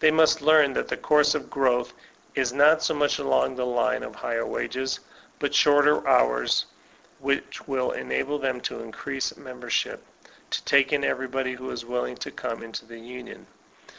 They 0.00 0.10
must 0.10 0.42
learn 0.42 0.74
that 0.74 0.88
the 0.88 0.96
course 0.98 1.34
of 1.34 1.48
growth 1.48 1.94
is 2.34 2.52
not 2.52 2.82
so 2.82 2.92
much 2.92 3.18
along 3.18 3.56
the 3.56 3.64
line 3.64 4.02
of 4.02 4.14
higher 4.16 4.44
wages, 4.44 5.00
but 5.38 5.54
shorter 5.54 6.06
hours, 6.06 6.66
which 7.18 7.66
will 7.66 7.90
enable 7.90 8.38
them 8.38 8.60
to 8.60 8.80
increase 8.82 9.34
membership, 9.38 10.04
to 10.50 10.62
take 10.66 10.92
in 10.92 11.02
every 11.02 11.28
body 11.28 11.54
who 11.54 11.70
is 11.70 11.82
willing 11.82 12.16
to 12.18 12.30
come 12.30 12.62
into 12.62 12.84
the 12.84 12.98
union. 13.00 13.46